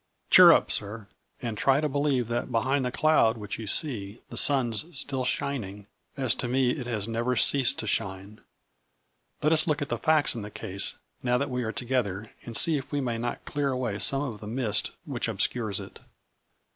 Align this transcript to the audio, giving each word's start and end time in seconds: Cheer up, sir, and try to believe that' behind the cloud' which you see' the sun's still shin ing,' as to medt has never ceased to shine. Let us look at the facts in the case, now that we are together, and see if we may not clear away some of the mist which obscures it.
Cheer 0.31 0.51
up, 0.51 0.71
sir, 0.71 1.05
and 1.43 1.55
try 1.55 1.79
to 1.79 1.87
believe 1.87 2.27
that' 2.27 2.49
behind 2.51 2.83
the 2.83 2.91
cloud' 2.91 3.37
which 3.37 3.59
you 3.59 3.67
see' 3.67 4.17
the 4.31 4.35
sun's 4.35 4.99
still 4.99 5.23
shin 5.23 5.63
ing,' 5.63 5.87
as 6.17 6.33
to 6.33 6.47
medt 6.47 6.87
has 6.87 7.07
never 7.07 7.35
ceased 7.35 7.77
to 7.77 7.85
shine. 7.85 8.41
Let 9.43 9.51
us 9.53 9.67
look 9.67 9.79
at 9.79 9.89
the 9.89 9.99
facts 9.99 10.33
in 10.33 10.41
the 10.41 10.49
case, 10.49 10.95
now 11.21 11.37
that 11.37 11.51
we 11.51 11.61
are 11.61 11.71
together, 11.71 12.31
and 12.43 12.57
see 12.57 12.77
if 12.79 12.91
we 12.91 12.99
may 12.99 13.19
not 13.19 13.45
clear 13.45 13.69
away 13.71 13.99
some 13.99 14.23
of 14.23 14.39
the 14.39 14.47
mist 14.47 14.89
which 15.05 15.27
obscures 15.27 15.79
it. 15.79 15.99